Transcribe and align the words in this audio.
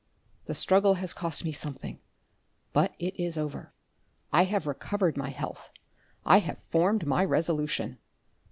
The 0.47 0.55
struggle 0.55 0.95
has 0.95 1.13
cost 1.13 1.45
me 1.45 1.51
something, 1.51 1.99
but 2.73 2.95
it 2.97 3.19
is 3.19 3.37
over. 3.37 3.71
I 4.33 4.45
have 4.45 4.65
recovered 4.65 5.15
my 5.15 5.29
health, 5.29 5.69
I 6.25 6.39
have 6.39 6.57
formed 6.57 7.05
my 7.05 7.23
resolution. 7.23 7.99